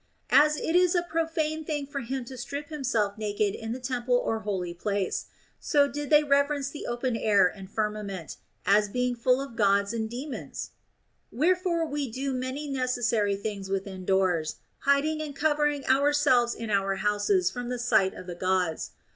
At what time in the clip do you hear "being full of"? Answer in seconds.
8.89-9.55